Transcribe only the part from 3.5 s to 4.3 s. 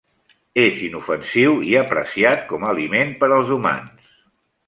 humans.